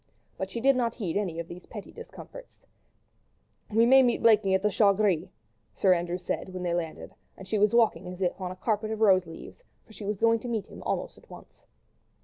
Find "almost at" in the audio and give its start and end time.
10.81-11.29